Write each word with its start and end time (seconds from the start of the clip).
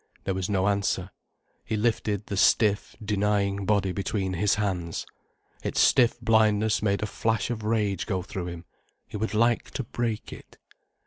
There 0.23 0.33
was 0.33 0.49
no 0.49 0.67
answer. 0.67 1.11
He 1.63 1.77
lifted 1.77 2.25
the 2.25 2.35
stiff, 2.35 2.95
denying 3.05 3.67
body 3.67 3.91
between 3.91 4.33
his 4.33 4.55
hands. 4.55 5.05
Its 5.61 5.79
stiff 5.79 6.19
blindness 6.19 6.81
made 6.81 7.03
a 7.03 7.05
flash 7.05 7.51
of 7.51 7.61
rage 7.61 8.07
go 8.07 8.23
through 8.23 8.47
him. 8.47 8.65
He 9.07 9.17
would 9.17 9.35
like 9.35 9.69
to 9.69 9.83
break 9.83 10.33
it. 10.33 10.57